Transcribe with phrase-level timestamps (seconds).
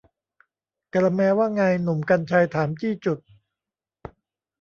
[0.93, 3.19] กาละแมร์ ว่าไง หนุ่ม กรรชัย ถามจี้จุด